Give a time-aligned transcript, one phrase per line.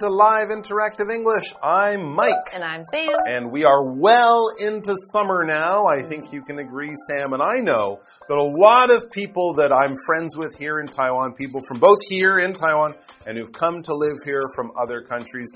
[0.00, 1.52] Welcome to Live Interactive English.
[1.62, 2.54] I'm Mike.
[2.54, 3.10] And I'm Sam.
[3.26, 5.86] And we are well into summer now.
[5.86, 9.72] I think you can agree, Sam, and I know that a lot of people that
[9.72, 12.94] I'm friends with here in Taiwan, people from both here in Taiwan
[13.26, 15.54] and who've come to live here from other countries,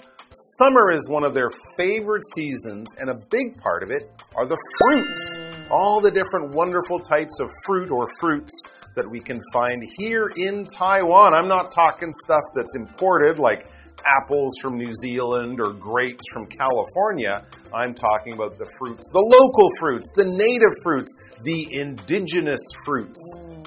[0.58, 4.58] summer is one of their favorite seasons, and a big part of it are the
[4.80, 5.38] fruits.
[5.70, 10.66] All the different wonderful types of fruit or fruits that we can find here in
[10.66, 11.34] Taiwan.
[11.34, 13.66] I'm not talking stuff that's imported like
[14.06, 17.44] apples from New Zealand or grapes from California.
[17.74, 23.19] I'm talking about the fruits, the local fruits, the native fruits, the indigenous fruits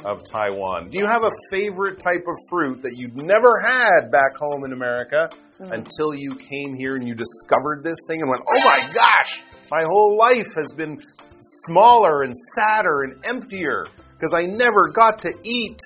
[0.05, 0.89] of Taiwan.
[0.89, 4.73] Do you have a favorite type of fruit that you'd never had back home in
[4.73, 5.71] America mm.
[5.71, 9.83] until you came here and you discovered this thing and went, oh my gosh, my
[9.83, 10.97] whole life has been
[11.39, 15.79] smaller and sadder and emptier because I never got to eat.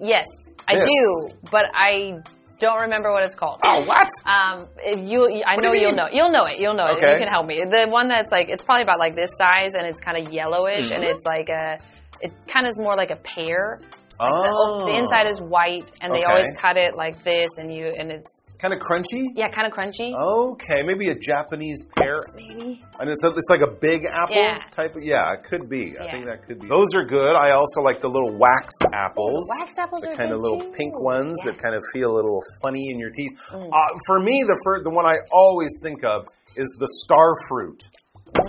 [0.00, 0.26] Yes,
[0.66, 2.22] I do, but I
[2.58, 3.60] don't remember what it's called.
[3.64, 4.08] Oh, what?
[4.26, 6.08] Um, if you, I What know you you'll know.
[6.10, 6.58] You'll know it.
[6.58, 6.96] You'll know it.
[6.98, 7.12] Okay.
[7.12, 7.64] You can help me.
[7.64, 10.90] The one that's like it's probably about like this size and it's kind of yellowish
[10.90, 11.14] and Mhm.
[11.14, 11.78] it's like a.
[12.20, 13.78] It kind of is more like a pear.
[14.20, 16.24] Oh, The, the inside is white and they Okay.
[16.26, 19.22] always cut it like this and you and it's kind of crunchy.
[19.36, 20.10] yeah kind of crunchy.
[20.12, 22.82] Okay, maybe a Japanese pear, Maybe.
[22.98, 24.58] and it's a, it's like a big apple Yeah.
[24.72, 24.96] type.
[24.96, 25.96] Of, yeah, it could be.
[25.98, 26.66] I think that could be.
[26.66, 27.34] Those are good.
[27.36, 29.46] I also like the little wax apples.
[29.46, 30.72] The wax apples the are kind of little too.
[30.76, 31.52] pink ones Yeah.
[31.52, 33.30] that kind of feel a little funny in your teeth.
[33.50, 33.68] Mm.
[33.72, 36.26] Uh, for me, the fir- the one I always think of
[36.56, 37.80] is the star fruit.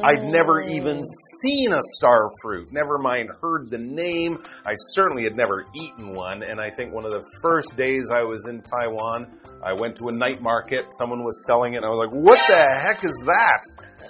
[0.04, 1.04] I'd never even
[1.42, 4.44] seen a star fruit, never mind heard the name.
[4.66, 6.44] I certainly had never eaten one.
[6.44, 9.28] And I think one of the first days I was in Taiwan,
[9.64, 10.86] I went to a night market.
[10.98, 13.64] Someone was selling it, and I was like, what the heck is that?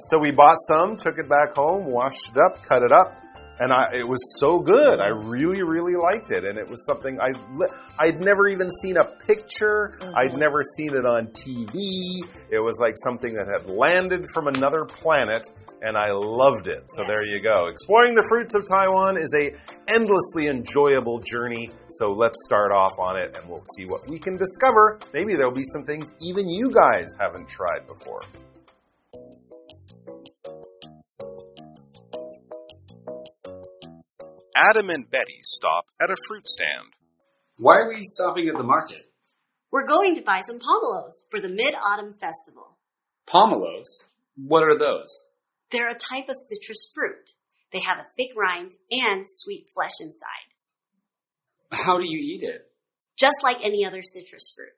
[0.09, 3.16] So we bought some, took it back home, washed it up, cut it up.
[3.59, 4.99] And I, it was so good.
[4.99, 6.45] I really, really liked it.
[6.45, 7.31] And it was something I
[7.99, 9.97] I'd never even seen a picture.
[9.99, 10.15] Mm-hmm.
[10.15, 12.23] I'd never seen it on TV.
[12.49, 15.49] It was like something that had landed from another planet
[15.81, 16.83] and I loved it.
[16.95, 17.67] So there you go.
[17.67, 19.51] Exploring the fruits of Taiwan is a
[19.93, 21.69] endlessly enjoyable journey.
[21.89, 24.99] So let's start off on it and we'll see what we can discover.
[25.13, 28.21] Maybe there'll be some things even you guys haven't tried before.
[34.59, 36.91] Adam and Betty stop at a fruit stand.
[37.57, 39.03] Why are we stopping at the market?
[39.71, 42.77] We're going to buy some pomelos for the Mid Autumn Festival.
[43.27, 44.03] Pomelos?
[44.35, 45.07] What are those?
[45.71, 47.29] They're a type of citrus fruit.
[47.71, 50.49] They have a thick rind and sweet flesh inside,
[51.71, 52.65] How do you eat it?
[53.19, 54.71] just like any other citrus fruit.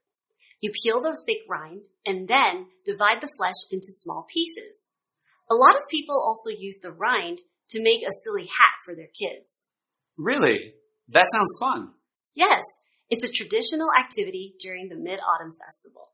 [0.62, 4.90] You peel the thick rind and then divide the flesh into small pieces.
[5.50, 9.14] A lot of people also use the rind to make a silly hat for their
[9.14, 9.64] kids.
[10.22, 10.74] Really?
[11.10, 11.90] That sounds fun.
[12.36, 12.62] Yes,
[13.10, 16.10] it's a traditional activity during the Mid Autumn Festival.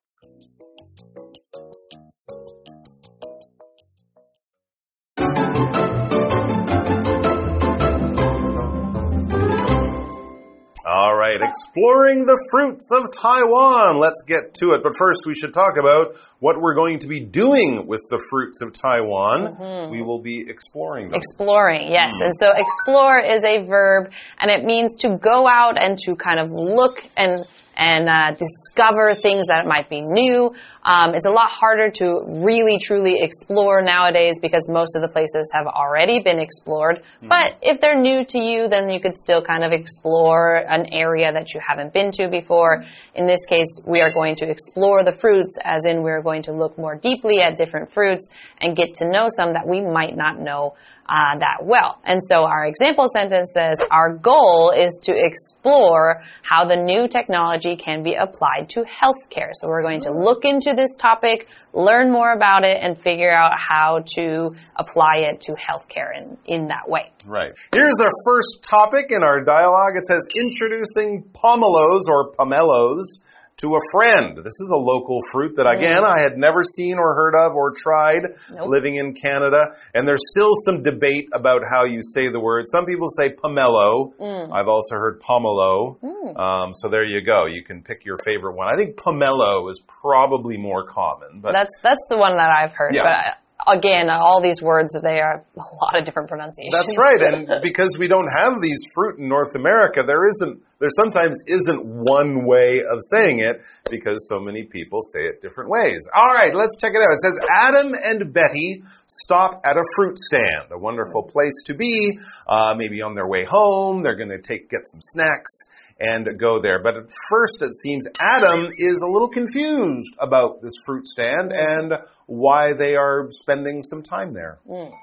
[11.57, 13.97] Exploring the fruits of Taiwan.
[13.97, 14.83] Let's get to it.
[14.83, 18.61] But first, we should talk about what we're going to be doing with the fruits
[18.61, 19.91] of Taiwan.
[19.91, 21.15] We will be exploring them.
[21.15, 22.13] Exploring, yes.
[22.17, 22.25] Hmm.
[22.25, 26.39] And so explore is a verb and it means to go out and to kind
[26.39, 27.45] of look and
[27.77, 30.51] and uh, discover things that might be new.
[30.83, 35.51] Um, it's a lot harder to really truly explore nowadays because most of the places
[35.53, 37.03] have already been explored.
[37.19, 37.27] Hmm.
[37.27, 41.31] But if they're new to you, then you could still kind of explore an area
[41.31, 42.83] that you haven't been to before.
[43.13, 46.53] In this case, we are going to explore the fruits, as in we're going to
[46.53, 50.39] look more deeply at different fruits and get to know some that we might not
[50.39, 50.73] know
[51.09, 51.99] uh, that well.
[52.03, 57.75] And so our example sentence says, our goal is to explore how the new technology
[57.75, 59.51] can be applied to healthcare.
[59.53, 63.53] So we're going to look into this topic, learn more about it, and figure out
[63.57, 67.11] how to apply it to healthcare in, in that way.
[67.25, 67.53] Right.
[67.73, 69.93] Here's our first topic in our dialogue.
[69.95, 73.21] It says introducing pomelos or pomelos
[73.57, 74.37] to a friend.
[74.37, 77.71] This is a local fruit that again I had never seen or heard of or
[77.75, 78.21] tried
[78.51, 78.67] Nope.
[78.67, 79.61] living in Canada.
[79.93, 82.65] And there's still some debate about how you say the word.
[82.67, 84.13] Some people say pomelo.
[84.53, 85.97] I've also heard pomelo.
[86.37, 87.45] Um, so there you go.
[87.47, 88.71] You can pick your favorite one.
[88.71, 92.93] I think pomelo is probably more common, but That's that's the one that I've heard.
[92.93, 93.01] Yeah.
[93.03, 93.33] But I,
[93.65, 96.75] again, all these words, they are a lot of different pronunciations.
[96.77, 97.21] That's right.
[97.21, 101.83] And because we don't have these fruit in North America, there isn't, there sometimes isn't
[101.83, 106.07] one way of saying it because so many people say it different ways.
[106.13, 107.11] All right, let's check it out.
[107.11, 112.19] It says Adam and Betty stop at a fruit stand, a wonderful place to be.
[112.47, 115.63] Uh, maybe on their way home, they're going to take, get some snacks
[115.99, 116.81] and go there.
[116.81, 121.93] But at first, it seems Adam is a little confused about this fruit stand and
[122.25, 124.59] why they are spending some time there.
[124.67, 124.93] Hmm.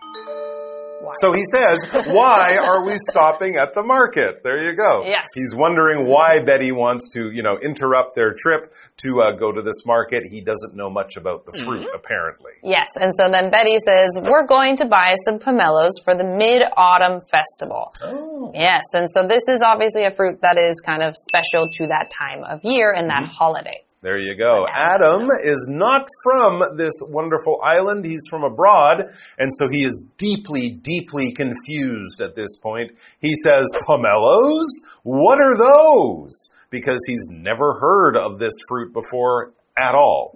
[1.17, 4.43] So he says, why are we stopping at the market?
[4.43, 5.03] There you go.
[5.05, 5.27] Yes.
[5.35, 9.63] He's wondering why Betty wants to, you know, interrupt their trip to uh, go to
[9.63, 10.25] this market.
[10.25, 12.53] He doesn't know much about the fruit, apparently.
[12.63, 16.63] Yes, and so then Betty says, We're going to buy some pomelos for the mid
[16.77, 17.93] autumn festival.
[18.03, 18.51] Oh.
[18.55, 22.11] Yes, and so this is obviously a fruit that is kind of special to that
[22.11, 23.84] time of year and that holiday.
[24.05, 24.67] There you go.
[24.71, 28.05] Adam is not from this wonderful island.
[28.05, 29.05] He's from abroad.
[29.39, 32.93] And so he is deeply, deeply confused at this point.
[33.21, 34.67] He says, Pomelos?
[35.05, 36.51] What are those?
[36.69, 40.31] Because he's never heard of this fruit before at all.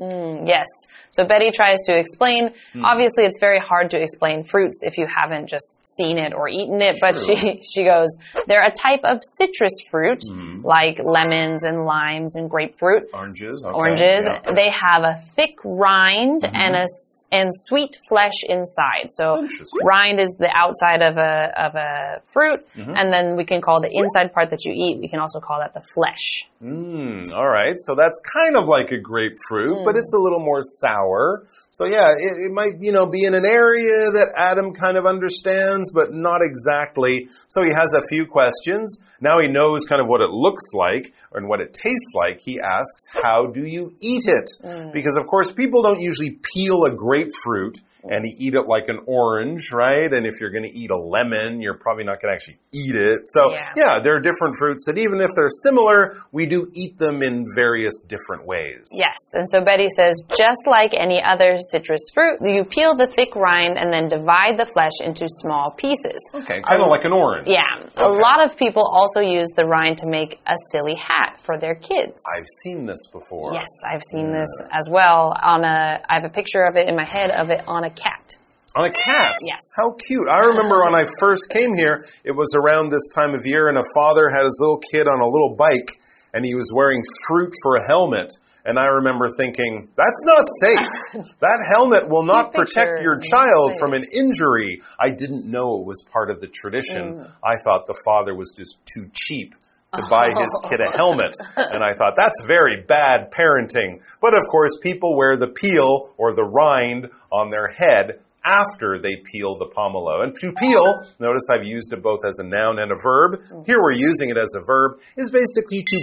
[0.45, 0.67] Yes.
[1.11, 2.51] So Betty tries to explain.
[2.73, 2.85] Hmm.
[2.85, 6.81] Obviously, it's very hard to explain fruits if you haven't just seen it or eaten
[6.83, 6.97] it.
[7.01, 8.09] But she she goes,
[8.47, 10.63] they're a type of citrus fruit, Hmm.
[10.65, 13.11] like lemons and limes and grapefruit.
[13.15, 13.65] Oranges.
[13.65, 14.27] okay, Oranges.
[14.27, 14.53] yeah.
[14.53, 16.87] They have a thick rind and a
[17.31, 19.11] and sweet flesh inside.
[19.11, 19.47] So
[19.83, 22.95] rind is the outside of a of a fruit, Mm-hmm.
[22.97, 24.99] and then we can call the inside part that you eat.
[25.01, 26.47] We can also call that the flesh.
[26.63, 30.23] Mm, all right, so that's kind of like a grapefruit, but it's a mm.
[30.23, 31.47] little more sour.
[31.71, 35.07] So yeah, it, it might you know be in an area that Adam kind of
[35.07, 37.29] understands, but not exactly.
[37.47, 39.01] So he has a few questions.
[39.21, 42.41] Now he knows kind of what it looks like and what it tastes like.
[42.41, 44.93] He asks, "How do you eat it?" Mm.
[44.93, 47.79] Because of course, people don't usually peel a grapefruit.
[48.11, 50.13] And you eat it like an orange, right?
[50.13, 52.95] And if you're going to eat a lemon, you're probably not going to actually eat
[52.95, 53.21] it.
[53.27, 53.73] So, Yeah.
[53.77, 57.47] yeah, there are different fruits that even if they're similar, we do eat them in
[57.55, 58.89] various different ways.
[58.97, 63.35] Yes, and so Betty says, just like any other citrus fruit, you peel the thick
[63.37, 66.19] rind and then divide the flesh into small pieces.
[66.35, 67.49] Okay, kind of like an orange.
[67.49, 71.59] Yeah, a lot of people also use the rind to make a silly hat for
[71.59, 72.19] their kids.
[72.37, 73.55] I've seen this before.
[73.55, 75.35] Yes, I've seen this as well.
[75.43, 77.91] On a, I have a picture of it in my head of it on a
[77.99, 78.37] cat.
[78.77, 79.37] On a cat.
[79.49, 79.61] Yes.
[79.77, 80.29] How cute.
[80.29, 83.79] I remember when I first came here, it was around this time of year, and
[83.79, 85.99] a father had his little kid on a little bike,
[86.33, 88.33] and he was wearing fruit for a helmet.
[88.65, 91.25] And I remember thinking, that's not safe.
[91.41, 94.83] that helmet will not protect your child from an injury.
[95.01, 97.21] I didn't know it was part of the tradition.
[97.21, 97.33] Mm.
[97.43, 99.55] I thought the father was just too cheap
[99.95, 100.69] to buy his oh.
[100.69, 101.35] kid a helmet.
[101.57, 104.01] And I thought, that's very bad parenting.
[104.21, 109.17] But of course, people wear the peel or the rind on their head after they
[109.31, 110.23] peel the pomelo.
[110.23, 113.43] And to peel, notice I've used it both as a noun and a verb.
[113.67, 115.99] Here we're using it as a verb, is basically to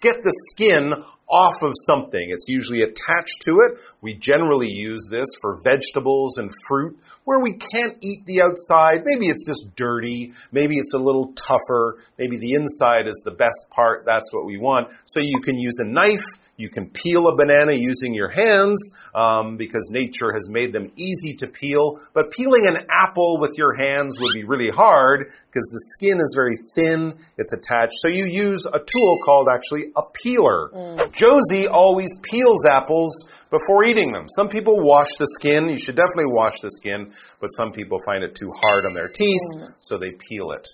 [0.00, 0.94] get the skin
[1.30, 2.28] off of something.
[2.30, 3.78] It's usually attached to it.
[4.00, 9.02] We generally use this for vegetables and fruit where we can't eat the outside.
[9.04, 10.32] Maybe it's just dirty.
[10.50, 11.98] Maybe it's a little tougher.
[12.18, 14.04] Maybe the inside is the best part.
[14.04, 14.88] That's what we want.
[15.04, 16.24] So you can use a knife.
[16.60, 21.34] You can peel a banana using your hands um, because nature has made them easy
[21.38, 22.00] to peel.
[22.12, 26.34] But peeling an apple with your hands would be really hard because the skin is
[26.36, 27.18] very thin.
[27.38, 27.94] It's attached.
[27.96, 30.70] So you use a tool called actually a peeler.
[31.12, 34.26] Josie always peels apples before eating them.
[34.28, 35.68] Some people wash the skin.
[35.68, 39.08] You should definitely wash the skin, but some people find it too hard on their
[39.08, 39.40] teeth,
[39.80, 40.68] so they peel it.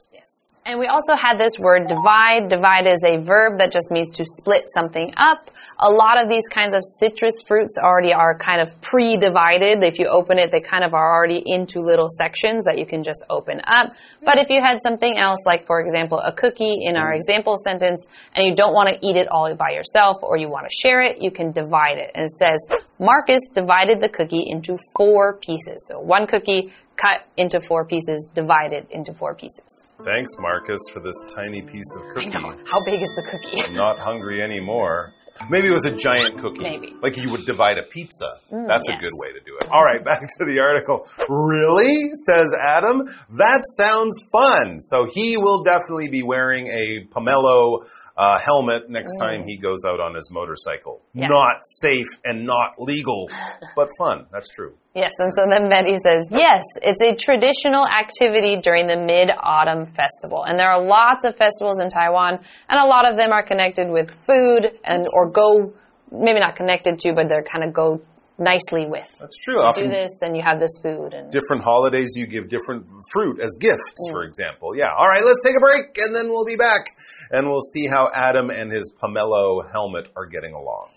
[0.66, 2.49] And we also had this word divide.
[2.49, 5.49] Divide is a verb that just means to split something up.
[5.78, 9.85] A lot of these kinds of citrus fruits already are kind of pre-divided.
[9.85, 13.04] If you open it, they kind of are already into little sections that you can
[13.04, 13.92] just open up.
[14.25, 18.08] But if you had something else, like for example, a cookie in our example sentence,
[18.35, 21.00] and you don't want to eat it all by yourself or you want to share
[21.00, 22.11] it, you can divide it.
[22.16, 22.66] And it says,
[22.99, 25.87] Marcus divided the cookie into four pieces.
[25.87, 29.85] So one cookie cut into four pieces, divided into four pieces.
[30.03, 32.26] Thanks, Marcus, for this tiny piece of cookie.
[32.35, 32.57] I know.
[32.67, 33.62] How big is the cookie?
[33.62, 35.12] I'm not hungry anymore.
[35.50, 36.61] Maybe it was a giant cookie.
[36.62, 36.95] Maybe.
[37.03, 38.41] Like you would divide a pizza.
[38.50, 39.69] Mm, That's a good way to do it.
[39.71, 41.07] All right, back to the article.
[41.29, 42.09] Really?
[42.15, 43.03] Says Adam.
[43.37, 44.81] That sounds fun.
[44.81, 47.85] So he will definitely be wearing a pomelo
[48.16, 51.02] uh, helmet next time he goes out on his motorcycle.
[51.12, 51.28] Yeah.
[51.28, 53.28] Not safe and not legal,
[53.76, 54.26] but fun.
[54.32, 54.75] That's true.
[54.94, 60.44] Yes, and so then Betty says, yes, it's a traditional activity during the Mid-Autumn Festival.
[60.44, 62.38] And there are lots of festivals in Taiwan,
[62.70, 65.75] and a lot of them are connected with food and or go
[66.11, 68.00] maybe not connected to, but they're kind of go
[68.38, 69.09] nicely with.
[69.19, 69.61] That's true.
[69.61, 71.14] Often do this, and you have this food.
[71.14, 74.12] And different holidays, you give different fruit as gifts, mm.
[74.12, 74.76] for example.
[74.76, 74.93] Yeah.
[74.97, 76.95] All right, let's take a break, and then we'll be back,
[77.31, 80.90] and we'll see how Adam and his pomelo helmet are getting along.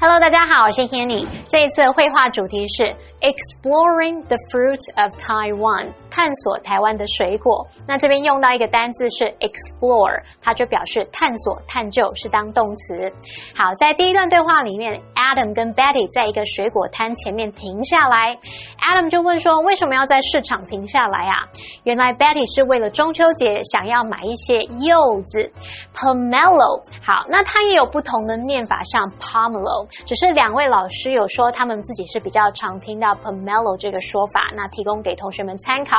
[0.00, 1.26] Hello，大家好，我是 Hanny。
[1.48, 2.84] 这一次会话主题是
[3.20, 7.66] Exploring the fruits of Taiwan，探索台湾的水果。
[7.86, 13.12] 那这边用到一个单字是 explore，它就表示探索、探究，是当动词。
[13.56, 18.38] 好，在第一段对话里面，Adam 跟 Betty 在一个水果摊前面停下来。
[18.80, 21.42] Adam 就问说：“为什么要在市场停下来啊？”
[21.82, 25.50] 原来 Betty 是为了中秋节想要买一些柚子
[25.92, 26.80] ，pomelo。
[27.02, 29.88] 好，那它也有不同的念法，像 pomelo。
[30.06, 35.96] 只是两位老师有说他们自己是比较常听到 pomelo 这个说法，那提供给同学们参考。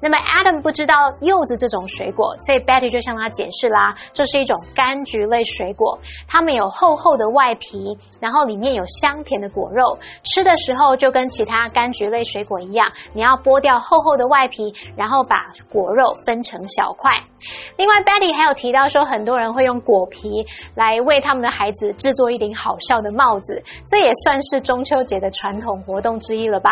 [0.00, 17.10] 那么 Adam 不知道柚子这种水果，所以 Betty 就向他解释啦，这是一种柑橘类水果，它们有厚厚的外皮，然后里面有香甜的果肉，吃的时候就跟其他柑橘类水果一样，你要剥掉厚厚的外皮，然后把果肉分成小块。
[17.76, 26.70] 另外，Betty 还有提到说，很多人会用果皮来为他们的孩子制作一顶好笑的帽子，这也算是中秋节的传统活动之一了吧？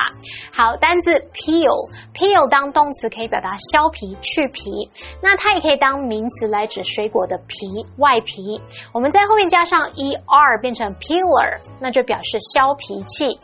[0.52, 4.90] 好，单字 peel，peel 当动词可以表达削皮、去皮，
[5.22, 8.60] 那它也可以当名词来指水果的皮、外皮。
[8.92, 13.38] 我们在后面加上 er 变成 peeler，那就表示削皮器。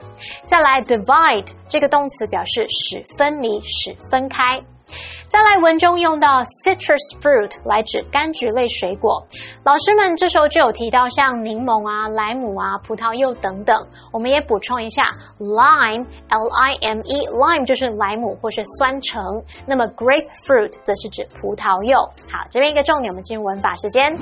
[0.47, 4.63] 再来 divide 这个动词表示使分离、使分开。
[5.33, 9.27] 再来，文中用到 citrus fruit 来指柑橘类水果。
[9.65, 13.75] 老师们这时候就有提到像柠檬啊、莱姆啊、葡萄柚等等。
[14.13, 15.03] 我们也补充一下
[15.39, 19.43] ，lime，l i m e，lime 就是莱姆或是酸橙。
[19.67, 21.97] 那么 grapefruit 则是指葡萄柚。
[22.31, 24.15] 好，这边一个重点，我们进入文法时间。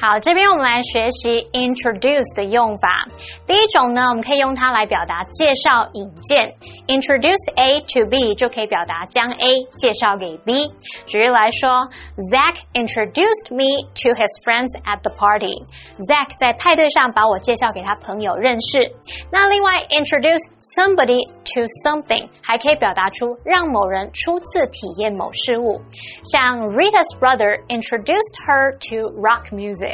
[0.00, 3.06] 好，这边我们来学习 introduce 的用法。
[3.46, 6.52] 第一种呢，我们可以用它来表达介绍、引荐。
[6.86, 10.70] Introduce A to B 就可以表达将 A 介绍给 B。
[11.06, 11.88] 举例来说，
[12.32, 18.92] Zach introduced me to his friends at the party。Zach 在派对上把我介绍给他朋友认识。
[19.30, 20.42] 那另外，introduce
[20.76, 25.80] somebody to something 还可以表达出让某人初次体验某事物。
[26.24, 29.87] 像 Rita's brother introduced her to rock music。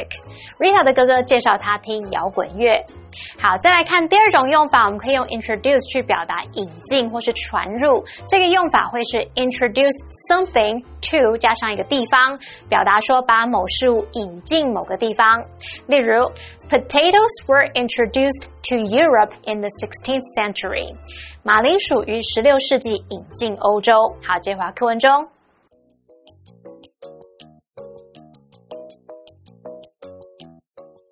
[0.58, 2.84] Rita 的哥哥介绍他听摇滚乐。
[3.40, 8.04] 好，再来看第二种用法，我们可以用 introduce 去表达引进或是传入。
[8.28, 9.96] 这个用法会是 introduce
[10.28, 12.38] something to 加上一个地方，
[12.68, 15.42] 表达说把某事物引进某个地方。
[15.86, 16.30] 例如
[16.68, 20.94] ，potatoes were introduced to Europe in the 16th century。
[21.42, 23.92] 马铃薯于十六世纪引进欧洲。
[24.22, 25.35] 好，接回课文中。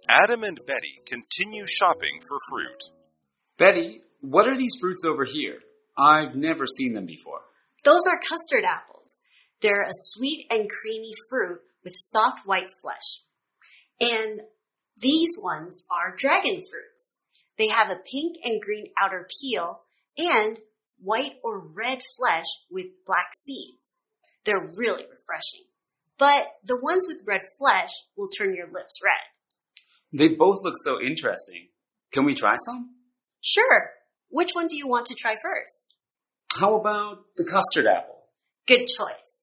[0.08, 2.82] Adam and Betty continue shopping for fruit.
[3.58, 5.58] Betty, what are these fruits over here?
[5.96, 7.40] I've never seen them before.
[7.84, 9.20] Those are custard apples.
[9.60, 13.22] They're a sweet and creamy fruit with soft white flesh.
[14.00, 14.40] And
[14.98, 17.16] these ones are dragon fruits.
[17.58, 19.80] They have a pink and green outer peel
[20.18, 20.58] and
[21.00, 23.98] white or red flesh with black seeds.
[24.44, 25.64] They're really refreshing.
[26.18, 29.33] But the ones with red flesh will turn your lips red.
[30.16, 31.68] They both look so interesting.
[32.12, 32.90] Can we try some?
[33.40, 33.90] Sure.
[34.28, 35.92] Which one do you want to try first?
[36.54, 38.22] How about the custard apple?
[38.68, 39.42] Good choice.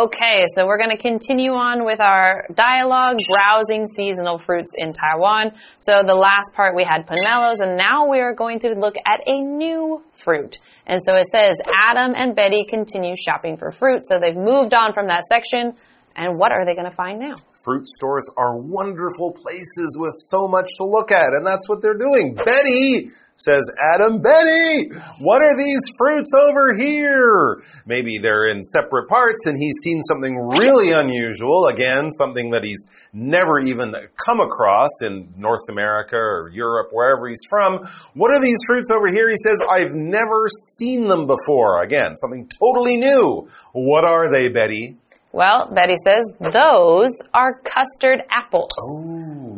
[0.00, 5.52] Okay, so we're going to continue on with our dialogue, browsing seasonal fruits in Taiwan.
[5.76, 9.20] So the last part we had pomelos, and now we are going to look at
[9.26, 10.56] a new fruit.
[10.86, 14.06] And so it says Adam and Betty continue shopping for fruit.
[14.06, 15.74] So they've moved on from that section.
[16.16, 17.34] And what are they going to find now?
[17.62, 21.98] Fruit stores are wonderful places with so much to look at, and that's what they're
[21.98, 22.34] doing.
[22.34, 23.10] Betty
[23.40, 27.62] says, Adam, Betty, what are these fruits over here?
[27.86, 31.66] Maybe they're in separate parts and he's seen something really unusual.
[31.66, 33.94] Again, something that he's never even
[34.26, 37.86] come across in North America or Europe, wherever he's from.
[38.14, 39.28] What are these fruits over here?
[39.28, 41.82] He says, I've never seen them before.
[41.82, 43.48] Again, something totally new.
[43.72, 44.96] What are they, Betty?
[45.32, 48.72] Well, Betty says those are custard apples.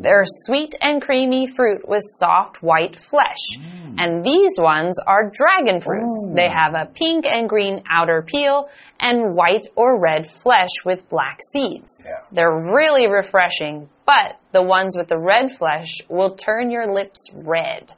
[0.02, 3.56] They're sweet and creamy fruit with soft white flesh.
[3.96, 6.28] And these ones are dragon fruits.
[6.34, 8.68] They have a pink and green outer peel
[9.00, 11.96] and white or red flesh with black seeds.
[12.04, 12.18] Yeah.
[12.32, 17.92] They're really refreshing, but the ones with the red flesh will turn your lips red.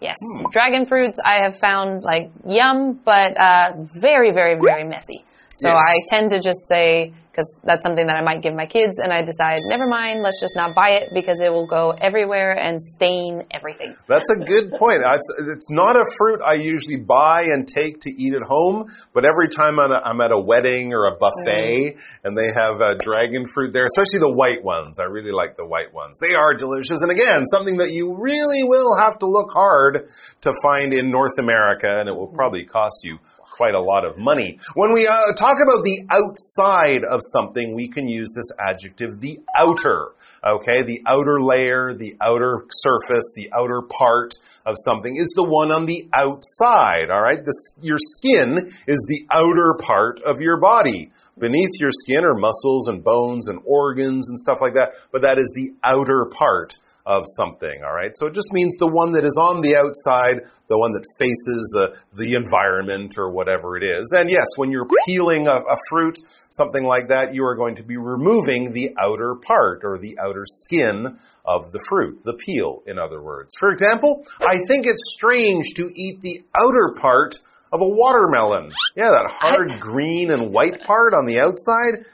[0.00, 0.16] Yes,
[0.52, 5.24] dragon fruits I have found like yum, but uh, very, very, very messy.
[5.58, 5.78] So Yes.
[5.78, 9.12] I tend to just say because that's something that I might give my kids, and
[9.12, 12.82] I decide never mind, let's just not buy it because it will go everywhere and
[12.82, 13.94] stain everything.
[14.08, 15.06] That's a good point.
[15.06, 19.24] It's, it's not a fruit I usually buy and take to eat at home, but
[19.24, 22.80] every time I'm at a, I'm at a wedding or a buffet and they have
[22.80, 24.98] uh, dragon fruit there, especially the white ones.
[24.98, 26.18] I really like the white ones.
[26.18, 27.02] They are delicious.
[27.02, 30.10] And again, something that you really will have to look hard
[30.40, 33.18] to find in North America, and it will probably cost you
[33.58, 34.58] quite a lot of money.
[34.74, 39.40] When we uh, talk about the outside of something, we can use this adjective, the
[39.58, 40.12] outer.
[40.46, 44.34] Okay, the outer layer, the outer surface, the outer part
[44.64, 47.10] of something is the one on the outside.
[47.10, 51.10] All right, the, your skin is the outer part of your body.
[51.36, 55.38] Beneath your skin are muscles and bones and organs and stuff like that, but that
[55.38, 58.10] is the outer part of something, all right?
[58.14, 61.74] So it just means the one that is on the outside, the one that faces
[61.76, 64.12] uh, the environment or whatever it is.
[64.14, 66.18] And yes, when you're peeling a, a fruit,
[66.50, 70.44] something like that, you are going to be removing the outer part or the outer
[70.44, 73.54] skin of the fruit, the peel, in other words.
[73.58, 77.36] For example, I think it's strange to eat the outer part
[77.72, 78.72] of a watermelon.
[78.96, 82.04] Yeah, that hard green and white part on the outside.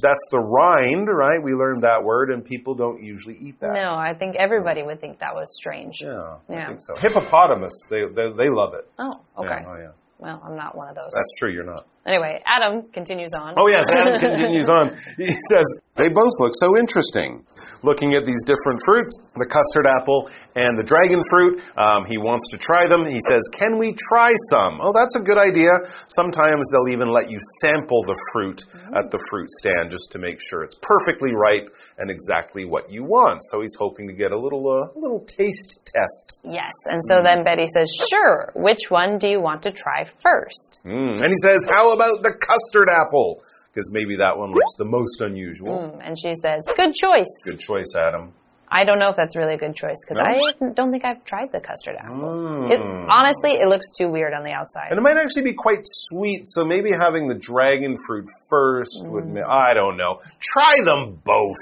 [0.00, 1.42] That's the rind, right?
[1.42, 3.74] We learned that word, and people don't usually eat that.
[3.74, 5.96] No, I think everybody would think that was strange.
[6.00, 6.66] Yeah, I Yeah.
[6.68, 6.94] think so.
[6.96, 8.88] Hippopotamus, they, they they love it.
[8.98, 9.58] Oh, okay.
[9.60, 11.10] Yeah, oh yeah, Well, I'm not one of those.
[11.12, 11.50] that's true.
[11.50, 11.84] You're not.
[12.06, 13.54] Anyway, Adam continues on.
[13.56, 14.96] Oh yes, Adam continues on.
[15.16, 17.46] He says they both look so interesting.
[17.84, 22.48] Looking at these different fruits, the custard apple and the dragon fruit, um, he wants
[22.50, 23.04] to try them.
[23.04, 25.70] He says, "Can we try some?" Oh, that's a good idea.
[26.06, 28.62] Sometimes they'll even let you sample the fruit
[28.94, 33.04] at the fruit stand just to make sure it's perfectly ripe and exactly what you
[33.04, 33.42] want.
[33.50, 36.38] So he's hoping to get a little uh, little taste test.
[36.42, 38.50] Yes, and so then Betty says, "Sure.
[38.54, 40.80] Which one do you want to try first?
[40.84, 41.20] Mm.
[41.20, 43.40] And he says, How about the custard apple?
[43.72, 45.94] Because maybe that one looks the most unusual.
[45.96, 48.32] Mm, And she says, "Good choice." Good choice, Adam.
[48.74, 50.24] I don't know if that's really a good choice because No?
[50.24, 52.16] I don't think I've tried the custard apple.
[52.16, 52.70] Mm.
[52.70, 54.88] It, honestly, it looks too weird on the outside.
[54.90, 59.24] And it might actually be quite sweet, so maybe having the dragon fruit first would.
[59.24, 59.40] Mm.
[59.40, 60.20] ma- I don't know.
[60.40, 61.56] Try them both.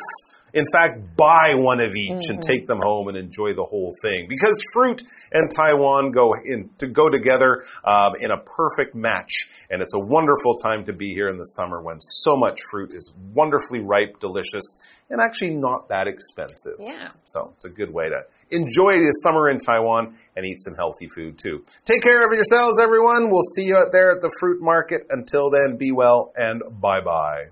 [0.52, 2.50] In fact, buy one of each and Mm-hmm.
[2.52, 4.26] take them home and enjoy the whole thing.
[4.28, 9.82] Because fruit and Taiwan go in to go together um, in a perfect match, and
[9.82, 13.12] it's a wonderful time to be here in the summer when so much fruit is
[13.34, 16.74] wonderfully ripe, delicious, and actually not that expensive.
[16.78, 17.10] Yeah.
[17.24, 21.08] So it's a good way to enjoy the summer in Taiwan and eat some healthy
[21.14, 21.64] food too.
[21.84, 23.30] Take care of yourselves, everyone.
[23.30, 25.02] We'll see you out there at the fruit market.
[25.10, 27.48] Until then, be well and bye bye.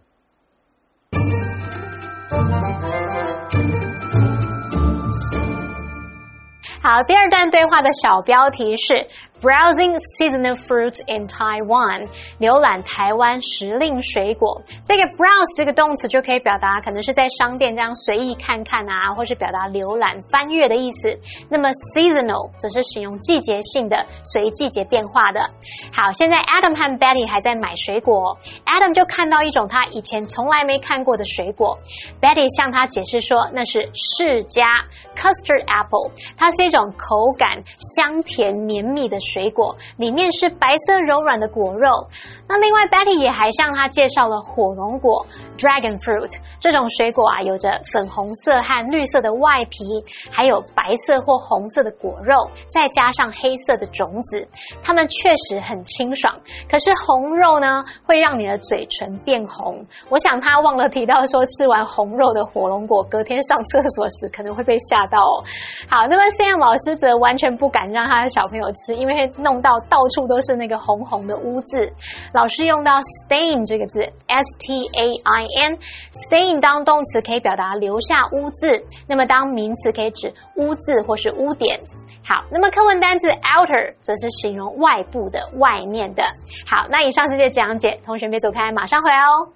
[6.88, 9.06] 好，第二段对话的小标题是
[9.40, 12.08] Browsing seasonal fruits in Taiwan，
[12.40, 14.60] 浏览台湾时令水果。
[14.84, 21.16] 这个 browse 这个动词就可以表达可能是在商店这样随意看看啊，或是表达浏览、翻阅的意思。
[21.48, 25.40] 那么 seasonal 则是形容季节性的、随季节变化的。
[25.92, 31.78] 好，现在 Adam 和 Betty 还在买水果，Adam 就看到一种他以前从来没看过的水果
[32.20, 34.82] ，Betty 向他解释说那是释迦
[35.14, 37.62] custard apple，它是一种口感
[37.94, 41.88] 香甜绵密的水果，里面是白色柔软的果肉。
[42.48, 45.24] 那另外 Betty 也还向他介绍了火龙果
[45.56, 49.84] dragon fruit 这种水果啊，有着粉红色和绿色的外皮，
[50.30, 54.46] 还有白色或红色的果肉，再加上黑色的种子，
[54.82, 56.34] 它们确实很清爽。
[56.70, 59.84] 可是红肉呢，会让你的嘴唇变红。
[60.08, 65.44] 我想他忘了提到说，吃完红肉的火龙果，隔天上厕所时可能会被吓到哦。
[65.88, 71.92] 好，那么 Sam 老师则完全不敢让他的小朋友吃，因为弄到到处都是那个红红的污渍。
[72.32, 81.80] 老师用到 stain 这个字，s t a i n，stain 当动词可以表达留下污渍，那么当名词可以指污渍或是污点。
[82.24, 86.22] 好，那么课文单字 outer 则是形容外部的、外面的。
[86.66, 89.48] 好，那以上这些讲解，同学别走开，马上回来哦。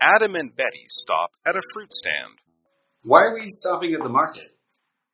[0.00, 2.38] Adam and Betty stop at a fruit stand.
[3.02, 4.50] Why are we stopping at the market?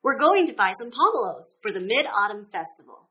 [0.03, 3.09] We're going to buy some pomelos for the Mid Autumn Festival.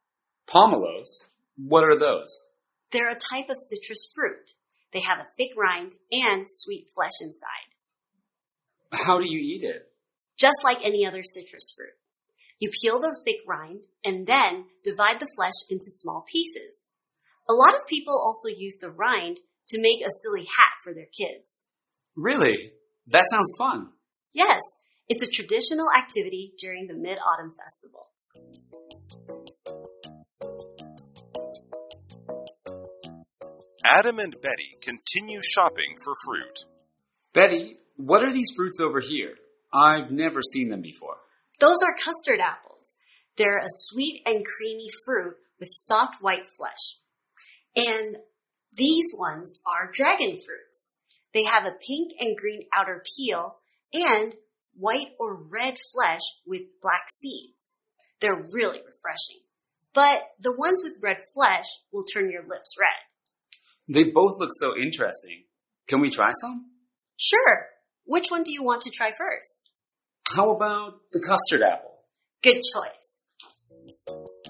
[0.48, 1.26] Pomelos?
[1.58, 2.46] What are those?
[2.92, 4.54] They're a type of citrus fruit.
[4.94, 7.70] They have a thick rind and sweet flesh inside,
[8.92, 9.90] How do you eat it?
[10.38, 11.94] just like any other citrus fruit.
[12.60, 16.88] You peel the thick rind and then divide the flesh into small pieces.
[17.50, 19.40] A lot of people also use the rind
[19.74, 21.64] to make a silly hat for their kids.
[22.16, 22.72] Really?
[23.08, 23.90] That sounds fun.
[24.34, 24.62] Yes,
[25.10, 28.08] it's a traditional activity during the Mid Autumn Festival.
[33.86, 36.60] Adam and Betty continue shopping for fruit.
[37.34, 39.34] Betty, what are these fruits over here?
[39.74, 41.18] I've never seen them before.
[41.60, 42.94] Those are custard apples.
[43.38, 46.98] They're a sweet and creamy fruit with soft white flesh.
[47.76, 48.18] And
[48.76, 50.94] these ones are dragon fruits.
[51.34, 53.56] They have a pink and green outer peel
[53.94, 54.34] and
[54.76, 57.74] white or red flesh with black seeds.
[58.20, 59.44] They're really refreshing.
[59.94, 63.94] But the ones with red flesh will turn your lips red.
[63.94, 65.44] They both look so interesting.
[65.88, 66.72] Can we try some?
[67.18, 67.68] Sure.
[68.06, 69.70] Which one do you want to try first?
[70.30, 72.00] How about the custard apple?
[72.42, 74.43] Good choice.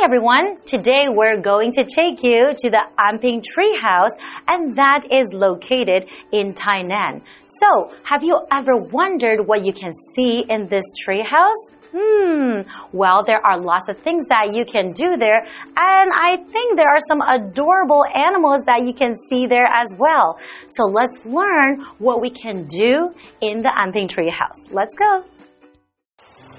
[0.00, 0.58] Hi everyone!
[0.64, 4.12] Today we're going to take you to the Anping Tree House
[4.46, 7.22] and that is located in Tainan.
[7.48, 11.72] So, have you ever wondered what you can see in this tree house?
[11.92, 12.60] Hmm,
[12.92, 16.88] well, there are lots of things that you can do there, and I think there
[16.88, 20.38] are some adorable animals that you can see there as well.
[20.68, 24.60] So let's learn what we can do in the Anping Tree House.
[24.70, 25.24] Let's go!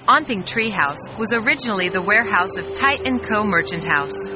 [0.09, 3.43] Anping Tree House was originally the warehouse of Tait & Co.
[3.43, 4.27] Merchant House.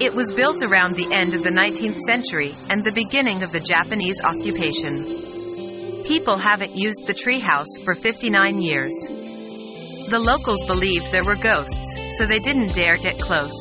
[0.00, 3.60] It was built around the end of the 19th century and the beginning of the
[3.60, 5.04] Japanese occupation.
[6.04, 8.94] People haven't used the tree house for 59 years.
[10.08, 13.52] The locals believed there were ghosts, so they didn't dare get close.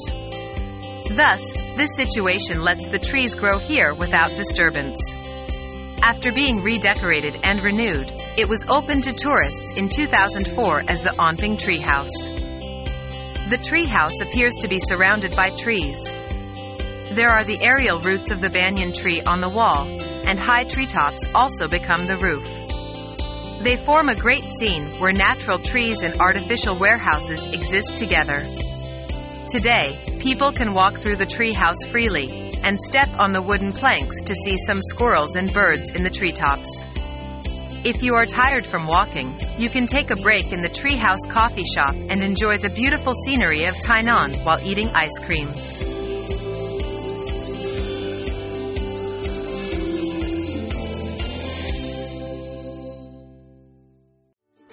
[1.10, 5.02] Thus, this situation lets the trees grow here without disturbance.
[6.02, 11.58] After being redecorated and renewed, it was opened to tourists in 2004 as the Anping
[11.60, 12.26] Tree House.
[13.50, 16.02] The tree house appears to be surrounded by trees.
[17.12, 19.88] There are the aerial roots of the banyan tree on the wall,
[20.26, 22.48] and high treetops also become the roof.
[23.64, 28.46] They form a great scene where natural trees and artificial warehouses exist together.
[29.50, 34.36] Today, people can walk through the treehouse freely and step on the wooden planks to
[34.36, 36.84] see some squirrels and birds in the treetops.
[37.84, 41.64] If you are tired from walking, you can take a break in the treehouse coffee
[41.64, 45.52] shop and enjoy the beautiful scenery of Tainan while eating ice cream.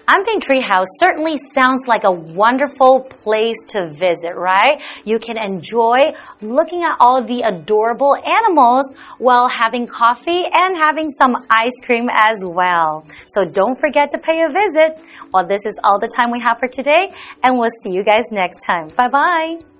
[0.08, 4.80] Anping Tree House certainly sounds like a wonderful place to visit, right?
[5.04, 8.86] You can enjoy looking at all the adorable animals
[9.18, 13.04] while having coffee and having some ice cream as well.
[13.32, 15.04] So don't forget to pay a visit.
[15.34, 18.24] Well, this is all the time we have for today, and we'll see you guys
[18.30, 18.88] next time.
[18.96, 19.75] Bye bye.